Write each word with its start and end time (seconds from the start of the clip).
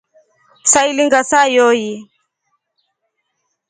Sailinga 0.71 1.19
saa 1.29 1.47
yooyi. 1.55 1.91